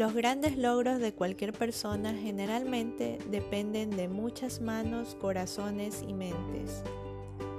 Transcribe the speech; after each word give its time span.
Los 0.00 0.14
grandes 0.14 0.56
logros 0.56 0.98
de 0.98 1.12
cualquier 1.12 1.52
persona 1.52 2.14
generalmente 2.14 3.18
dependen 3.30 3.90
de 3.90 4.08
muchas 4.08 4.62
manos, 4.62 5.14
corazones 5.20 6.02
y 6.08 6.14
mentes. 6.14 6.82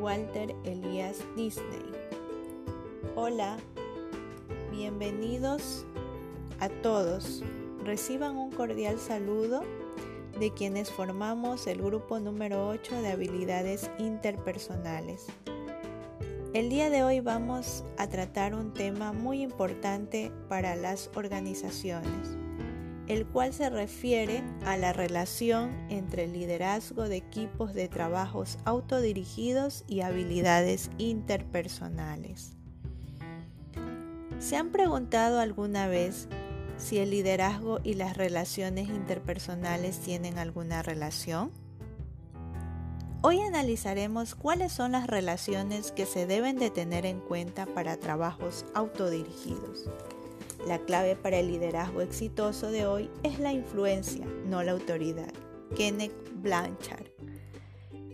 Walter 0.00 0.52
Elias 0.64 1.18
Disney. 1.36 1.92
Hola, 3.14 3.56
bienvenidos 4.72 5.86
a 6.58 6.68
todos. 6.68 7.44
Reciban 7.84 8.36
un 8.36 8.50
cordial 8.50 8.98
saludo 8.98 9.62
de 10.40 10.52
quienes 10.52 10.90
formamos 10.90 11.68
el 11.68 11.82
grupo 11.82 12.18
número 12.18 12.66
8 12.66 13.00
de 13.00 13.12
habilidades 13.12 13.88
interpersonales. 14.00 15.26
El 16.54 16.68
día 16.68 16.88
de 16.88 17.02
hoy 17.02 17.18
vamos 17.18 17.82
a 17.98 18.06
tratar 18.06 18.54
un 18.54 18.72
tema 18.72 19.12
muy 19.12 19.42
importante 19.42 20.30
para 20.48 20.76
las 20.76 21.10
organizaciones, 21.16 22.38
el 23.08 23.26
cual 23.26 23.52
se 23.52 23.70
refiere 23.70 24.44
a 24.64 24.76
la 24.76 24.92
relación 24.92 25.72
entre 25.90 26.26
el 26.26 26.32
liderazgo 26.32 27.08
de 27.08 27.16
equipos 27.16 27.74
de 27.74 27.88
trabajos 27.88 28.58
autodirigidos 28.64 29.82
y 29.88 30.02
habilidades 30.02 30.92
interpersonales. 30.96 32.52
¿Se 34.38 34.56
han 34.56 34.70
preguntado 34.70 35.40
alguna 35.40 35.88
vez 35.88 36.28
si 36.76 36.98
el 36.98 37.10
liderazgo 37.10 37.80
y 37.82 37.94
las 37.94 38.16
relaciones 38.16 38.90
interpersonales 38.90 39.98
tienen 39.98 40.38
alguna 40.38 40.84
relación? 40.84 41.63
Hoy 43.26 43.40
analizaremos 43.40 44.34
cuáles 44.34 44.70
son 44.70 44.92
las 44.92 45.06
relaciones 45.06 45.92
que 45.92 46.04
se 46.04 46.26
deben 46.26 46.58
de 46.58 46.68
tener 46.68 47.06
en 47.06 47.20
cuenta 47.20 47.64
para 47.64 47.96
trabajos 47.96 48.66
autodirigidos. 48.74 49.88
La 50.66 50.78
clave 50.80 51.16
para 51.16 51.38
el 51.38 51.46
liderazgo 51.46 52.02
exitoso 52.02 52.70
de 52.70 52.84
hoy 52.84 53.08
es 53.22 53.38
la 53.38 53.54
influencia, 53.54 54.26
no 54.44 54.62
la 54.62 54.72
autoridad. 54.72 55.32
Kenneth 55.74 56.12
Blanchard. 56.34 57.06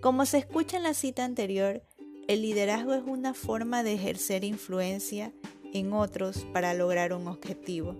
Como 0.00 0.27
se 0.27 0.39
escucha 0.39 0.77
en 0.77 0.84
la 0.84 0.94
cita 0.94 1.24
anterior, 1.24 1.83
el 2.28 2.42
liderazgo 2.42 2.95
es 2.95 3.02
una 3.05 3.34
forma 3.34 3.83
de 3.83 3.95
ejercer 3.95 4.45
influencia 4.45 5.33
en 5.74 5.92
otros 5.92 6.47
para 6.52 6.72
lograr 6.72 7.14
un 7.14 7.27
objetivo, 7.27 7.97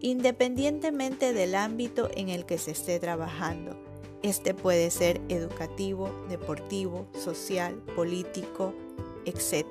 independientemente 0.00 1.32
del 1.32 1.56
ámbito 1.56 2.08
en 2.14 2.28
el 2.28 2.46
que 2.46 2.58
se 2.58 2.70
esté 2.70 3.00
trabajando 3.00 3.87
este 4.22 4.54
puede 4.54 4.90
ser 4.90 5.20
educativo, 5.28 6.10
deportivo, 6.28 7.06
social, 7.12 7.76
político, 7.94 8.74
etc. 9.24 9.66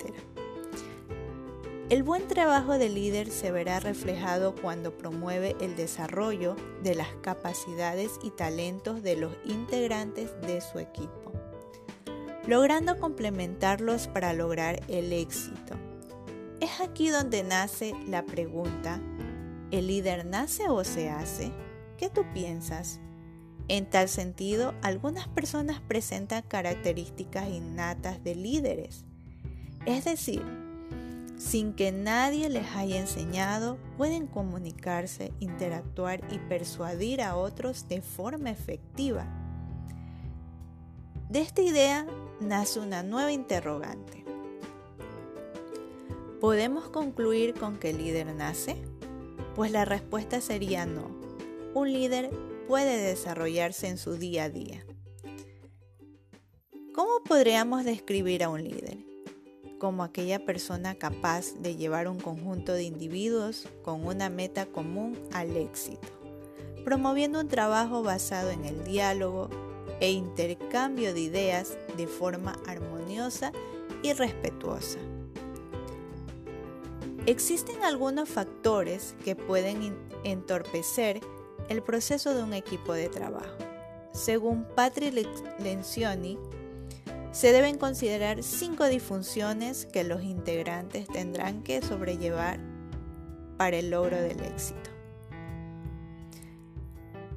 El 1.90 2.04
buen 2.04 2.28
trabajo 2.28 2.78
del 2.78 2.96
líder 2.96 3.30
se 3.30 3.50
verá 3.50 3.80
reflejado 3.80 4.54
cuando 4.56 4.98
promueve 4.98 5.56
el 5.62 5.78
desarrollo 5.78 6.58
de 6.84 6.96
las 6.96 7.08
capacidades 7.22 8.12
y 8.24 8.32
talentos 8.32 9.02
de 9.04 9.16
los 9.16 9.32
integrantes 9.46 10.30
de 10.42 10.60
su 10.60 10.80
equipo, 10.80 11.32
logrando 12.46 13.00
complementarlos 13.00 14.10
para 14.10 14.34
lograr 14.34 14.82
el 14.90 15.14
éxito. 15.14 15.76
Es 16.60 16.82
aquí 16.82 17.08
donde 17.08 17.44
nace 17.44 17.94
la 18.06 18.26
pregunta, 18.26 19.00
¿el 19.72 19.88
líder 19.88 20.26
nace 20.26 20.68
o 20.68 20.84
se 20.84 21.10
hace? 21.10 21.54
¿Qué 21.98 22.10
tú 22.10 22.26
piensas? 22.34 23.00
En 23.70 23.86
tal 23.86 24.08
sentido, 24.08 24.74
algunas 24.82 25.28
personas 25.28 25.82
presentan 25.82 26.44
características 26.44 27.50
innatas 27.50 28.24
de 28.24 28.36
líderes, 28.36 29.04
es 29.86 30.06
decir, 30.06 30.44
sin 31.38 31.74
que 31.74 31.92
nadie 31.92 32.50
les 32.50 32.76
haya 32.76 33.00
enseñado, 33.00 33.78
pueden 33.98 34.26
comunicarse, 34.26 35.34
interactuar 35.40 36.22
y 36.32 36.40
persuadir 36.40 37.22
a 37.22 37.36
otros 37.36 37.88
de 37.88 38.02
forma 38.02 38.50
efectiva. 38.50 39.26
De 41.30 41.42
esta 41.42 41.62
idea 41.62 42.08
nace 42.40 42.80
una 42.80 43.04
nueva 43.04 43.32
interrogante. 43.32 44.26
¿Podemos 46.40 46.90
concluir 46.90 47.54
con 47.54 47.78
que 47.78 47.90
el 47.90 47.98
líder 47.98 48.34
nace? 48.34 48.78
Pues 49.56 49.72
la 49.72 49.86
respuesta 49.86 50.40
sería 50.40 50.86
no. 50.86 51.12
Un 51.74 51.92
líder 51.92 52.32
puede 52.68 53.02
desarrollarse 53.02 53.88
en 53.88 53.98
su 53.98 54.18
día 54.18 54.44
a 54.46 54.50
día. 54.50 54.86
¿Cómo 56.94 57.24
podríamos 57.24 57.86
describir 57.86 58.44
a 58.44 58.50
un 58.50 58.64
líder? 58.64 58.98
Como 59.80 60.04
aquella 60.04 60.44
persona 60.44 60.96
capaz 60.96 61.54
de 61.60 61.78
llevar 61.78 62.08
un 62.08 62.20
conjunto 62.20 62.74
de 62.74 62.84
individuos 62.84 63.68
con 63.84 64.06
una 64.06 64.30
meta 64.30 64.66
común 64.66 65.18
al 65.32 65.56
éxito, 65.56 66.08
promoviendo 66.84 67.40
un 67.40 67.48
trabajo 67.48 68.04
basado 68.04 68.50
en 68.50 68.66
el 68.66 68.84
diálogo 68.84 69.50
e 70.02 70.12
intercambio 70.12 71.14
de 71.14 71.22
ideas 71.22 71.78
de 71.96 72.08
forma 72.08 72.60
armoniosa 72.68 73.54
y 74.04 74.14
respetuosa. 74.14 75.00
Existen 77.28 77.84
algunos 77.84 78.28
factores 78.28 79.16
que 79.24 79.36
pueden 79.36 79.96
entorpecer 80.24 81.22
el 81.70 81.84
proceso 81.84 82.34
de 82.34 82.44
un 82.44 82.54
equipo 82.54 82.94
de 82.94 83.10
trabajo. 83.10 83.58
Según 84.14 84.66
Patrick 84.76 85.28
Lencioni, 85.60 86.38
se 87.32 87.52
deben 87.52 87.78
considerar 87.78 88.42
cinco 88.42 88.86
disfunciones 88.86 89.86
que 89.86 90.04
los 90.04 90.24
integrantes 90.24 91.08
tendrán 91.08 91.62
que 91.62 91.82
sobrellevar 91.82 92.60
para 93.58 93.78
el 93.78 93.92
logro 93.92 94.18
del 94.18 94.42
éxito. 94.42 94.90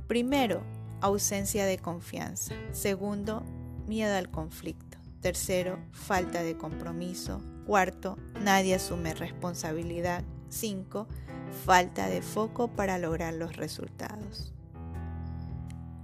Primero, 0.07 0.62
ausencia 1.01 1.67
de 1.67 1.79
confianza. 1.79 2.55
Segundo, 2.73 3.43
miedo 3.87 4.17
al 4.17 4.31
conflicto. 4.31 4.99
Tercero, 5.21 5.79
falta 5.93 6.43
de 6.43 6.57
compromiso. 6.57 7.43
Cuarto, 7.67 8.17
nadie 8.43 8.75
asume 8.75 9.15
responsabilidad. 9.15 10.25
Cinco, 10.49 11.07
falta 11.50 12.09
de 12.09 12.22
foco 12.22 12.69
para 12.69 12.99
lograr 12.99 13.34
los 13.34 13.56
resultados. 13.56 14.53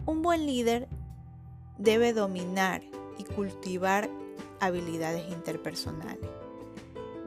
Un 0.05 0.23
buen 0.23 0.47
líder 0.47 0.89
debe 1.79 2.13
dominar 2.13 2.83
y 3.19 3.25
cultivar 3.25 4.09
habilidades 4.61 5.29
interpersonales. 5.31 6.29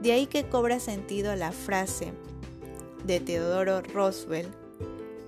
De 0.02 0.13
ahí 0.13 0.28
que 0.28 0.47
cobra 0.47 0.80
sentido 0.80 1.35
la 1.35 1.52
frase 1.52 2.13
de 3.06 3.19
Teodoro 3.19 3.81
Roosevelt, 3.81 4.53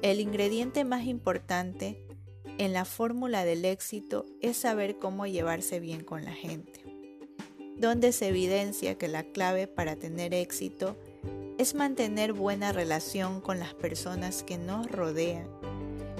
el 0.01 0.19
ingrediente 0.19 0.83
más 0.83 1.05
importante 1.05 2.05
en 2.57 2.73
la 2.73 2.85
fórmula 2.85 3.43
del 3.43 3.65
éxito 3.65 4.25
es 4.39 4.57
saber 4.57 4.97
cómo 4.97 5.27
llevarse 5.27 5.79
bien 5.79 6.03
con 6.03 6.23
la 6.23 6.33
gente, 6.33 6.83
donde 7.77 8.11
se 8.11 8.29
evidencia 8.29 8.97
que 8.97 9.07
la 9.07 9.23
clave 9.23 9.67
para 9.67 9.95
tener 9.95 10.33
éxito 10.33 10.95
es 10.95 11.10
mantener 11.75 12.33
buena 12.33 12.71
relación 12.71 13.39
con 13.39 13.59
las 13.59 13.75
personas 13.75 14.41
que 14.41 14.57
nos 14.57 14.89
rodean, 14.89 15.47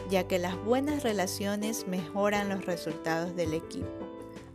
ya 0.08 0.28
que 0.28 0.38
las 0.38 0.56
buenas 0.64 1.02
relaciones 1.02 1.88
mejoran 1.88 2.48
los 2.48 2.64
resultados 2.68 3.36
del 3.36 3.56
equipo, 3.56 3.90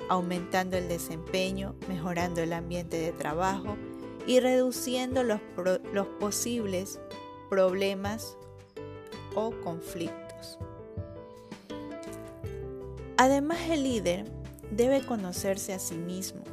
aumentando 0.08 0.76
el 0.76 0.86
desempeño, 0.86 1.74
mejorando 1.88 2.40
el 2.40 2.52
ambiente 2.52 2.98
de 2.98 3.10
trabajo 3.10 3.76
y 4.28 4.38
reduciendo 4.38 5.24
los, 5.24 5.40
los 5.92 6.06
posibles 6.20 7.00
problemas 7.50 8.36
o 9.34 9.50
conflictos. 9.64 10.56
Además, 13.16 13.58
el 13.70 13.82
líder 13.82 14.24
debe 14.70 15.04
conocerse 15.04 15.72
a 15.72 15.80
sí 15.80 15.96
mismo 15.96 16.44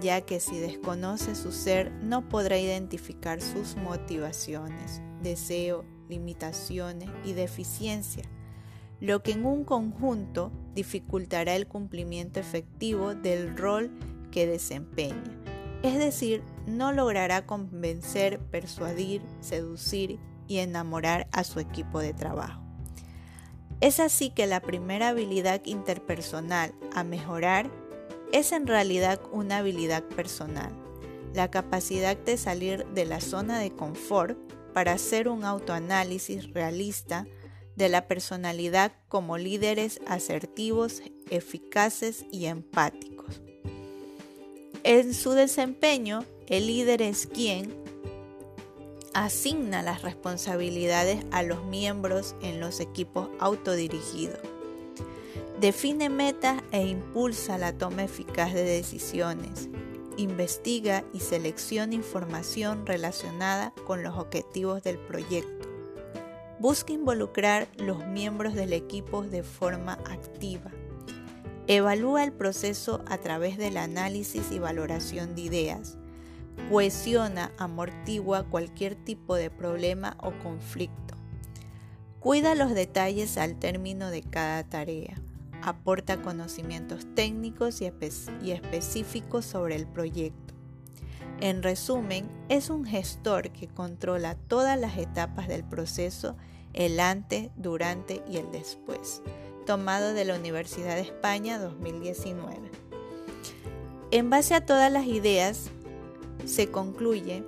ya 0.00 0.20
que 0.20 0.40
si 0.40 0.58
desconoce 0.58 1.34
su 1.34 1.52
ser 1.52 1.92
no 2.02 2.28
podrá 2.28 2.58
identificar 2.58 3.40
sus 3.40 3.76
motivaciones, 3.76 5.00
deseo, 5.22 5.84
limitaciones 6.08 7.10
y 7.24 7.32
deficiencia, 7.32 8.24
lo 9.00 9.22
que 9.22 9.32
en 9.32 9.46
un 9.46 9.64
conjunto 9.64 10.50
dificultará 10.74 11.54
el 11.54 11.66
cumplimiento 11.66 12.40
efectivo 12.40 13.14
del 13.14 13.56
rol 13.56 13.90
que 14.30 14.46
desempeña. 14.46 15.22
Es 15.82 15.96
decir, 15.96 16.42
no 16.66 16.92
logrará 16.92 17.46
convencer, 17.46 18.40
persuadir, 18.40 19.22
seducir 19.40 20.18
y 20.48 20.58
enamorar 20.58 21.28
a 21.30 21.44
su 21.44 21.60
equipo 21.60 22.00
de 22.00 22.14
trabajo. 22.14 22.62
Es 23.80 24.00
así 24.00 24.30
que 24.30 24.48
la 24.48 24.60
primera 24.60 25.08
habilidad 25.08 25.60
interpersonal 25.64 26.74
a 26.96 27.04
mejorar 27.04 27.70
es 28.32 28.52
en 28.52 28.66
realidad 28.66 29.20
una 29.32 29.58
habilidad 29.58 30.02
personal, 30.04 30.72
la 31.34 31.50
capacidad 31.50 32.16
de 32.16 32.36
salir 32.36 32.86
de 32.86 33.04
la 33.04 33.20
zona 33.20 33.58
de 33.58 33.70
confort 33.70 34.38
para 34.72 34.92
hacer 34.92 35.28
un 35.28 35.44
autoanálisis 35.44 36.52
realista 36.52 37.26
de 37.76 37.88
la 37.88 38.08
personalidad 38.08 38.92
como 39.08 39.38
líderes 39.38 40.00
asertivos, 40.06 41.02
eficaces 41.30 42.26
y 42.32 42.46
empáticos. 42.46 43.40
En 44.84 45.14
su 45.14 45.32
desempeño, 45.32 46.24
el 46.48 46.66
líder 46.66 47.02
es 47.02 47.26
quien 47.26 47.74
asigna 49.14 49.82
las 49.82 50.02
responsabilidades 50.02 51.24
a 51.30 51.42
los 51.42 51.64
miembros 51.64 52.34
en 52.42 52.60
los 52.60 52.80
equipos 52.80 53.28
autodirigidos. 53.38 54.57
Define 55.60 56.08
metas 56.08 56.62
e 56.70 56.86
impulsa 56.86 57.58
la 57.58 57.72
toma 57.72 58.04
eficaz 58.04 58.54
de 58.54 58.62
decisiones. 58.62 59.68
Investiga 60.16 61.02
y 61.12 61.18
selecciona 61.18 61.96
información 61.96 62.86
relacionada 62.86 63.72
con 63.84 64.04
los 64.04 64.16
objetivos 64.16 64.84
del 64.84 64.98
proyecto. 64.98 65.68
Busca 66.60 66.92
involucrar 66.92 67.66
los 67.76 68.06
miembros 68.06 68.54
del 68.54 68.72
equipo 68.72 69.22
de 69.22 69.42
forma 69.42 69.94
activa. 70.08 70.70
Evalúa 71.66 72.22
el 72.22 72.32
proceso 72.32 73.02
a 73.08 73.18
través 73.18 73.58
del 73.58 73.78
análisis 73.78 74.52
y 74.52 74.60
valoración 74.60 75.34
de 75.34 75.40
ideas. 75.40 75.98
Cohesiona, 76.70 77.50
amortigua 77.58 78.44
cualquier 78.44 78.94
tipo 78.94 79.34
de 79.34 79.50
problema 79.50 80.16
o 80.20 80.30
conflicto. 80.40 81.16
Cuida 82.20 82.54
los 82.54 82.74
detalles 82.74 83.36
al 83.38 83.58
término 83.58 84.10
de 84.10 84.22
cada 84.22 84.62
tarea. 84.62 85.20
Aporta 85.62 86.22
conocimientos 86.22 87.06
técnicos 87.14 87.80
y, 87.80 87.86
específicos 88.50 89.44
sobre 89.44 89.76
el 89.76 89.86
proyecto. 89.86 90.54
En 91.40 91.62
resumen, 91.62 92.28
es 92.48 92.70
un 92.70 92.84
gestor 92.84 93.50
que 93.50 93.68
controla 93.68 94.34
todas 94.34 94.78
las 94.78 94.96
etapas 94.98 95.48
del 95.48 95.64
proceso, 95.64 96.36
el 96.72 97.00
antes, 97.00 97.50
durante 97.56 98.22
y 98.28 98.38
el 98.38 98.50
después 98.50 99.22
tomado 99.68 100.14
de 100.14 100.24
la 100.24 100.34
Universidad 100.34 100.94
de 100.94 101.02
España 101.02 101.58
2019. 101.58 102.70
En 104.10 104.30
base 104.30 104.54
a 104.54 104.64
todas 104.64 104.90
las 104.90 105.04
ideas, 105.04 105.68
se 106.46 106.70
concluye 106.70 107.44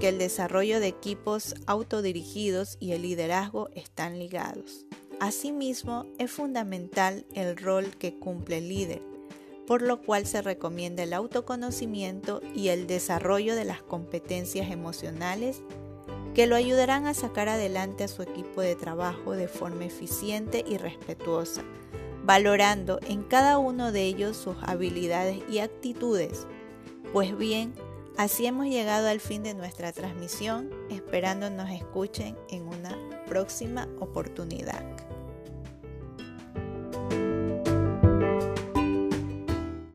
que 0.00 0.08
el 0.08 0.18
desarrollo 0.18 0.80
de 0.80 0.88
equipos 0.88 1.54
autodirigidos 1.66 2.78
y 2.80 2.90
el 2.90 3.02
liderazgo 3.02 3.68
están 3.76 4.18
ligados. 4.18 4.86
Asimismo, 5.22 6.04
es 6.18 6.32
fundamental 6.32 7.24
el 7.32 7.56
rol 7.56 7.96
que 7.96 8.12
cumple 8.12 8.58
el 8.58 8.68
líder, 8.68 9.02
por 9.68 9.80
lo 9.80 10.02
cual 10.02 10.26
se 10.26 10.42
recomienda 10.42 11.04
el 11.04 11.12
autoconocimiento 11.12 12.40
y 12.56 12.70
el 12.70 12.88
desarrollo 12.88 13.54
de 13.54 13.64
las 13.64 13.84
competencias 13.84 14.72
emocionales 14.72 15.62
que 16.34 16.48
lo 16.48 16.56
ayudarán 16.56 17.06
a 17.06 17.14
sacar 17.14 17.48
adelante 17.48 18.02
a 18.02 18.08
su 18.08 18.22
equipo 18.22 18.62
de 18.62 18.74
trabajo 18.74 19.30
de 19.30 19.46
forma 19.46 19.84
eficiente 19.84 20.64
y 20.66 20.76
respetuosa, 20.76 21.62
valorando 22.24 22.98
en 23.06 23.22
cada 23.22 23.58
uno 23.58 23.92
de 23.92 24.02
ellos 24.02 24.36
sus 24.36 24.56
habilidades 24.62 25.38
y 25.48 25.60
actitudes. 25.60 26.48
Pues 27.12 27.38
bien, 27.38 27.74
así 28.16 28.44
hemos 28.46 28.66
llegado 28.66 29.06
al 29.06 29.20
fin 29.20 29.44
de 29.44 29.54
nuestra 29.54 29.92
transmisión, 29.92 30.68
esperando 30.90 31.48
nos 31.48 31.70
escuchen 31.70 32.36
en 32.50 32.66
una 32.66 32.98
próxima 33.28 33.86
oportunidad. 34.00 35.01